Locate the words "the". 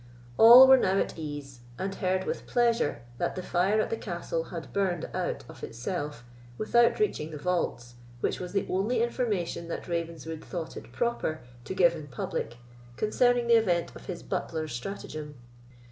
3.35-3.43, 3.91-3.97, 7.29-7.37, 8.51-8.65, 13.45-13.57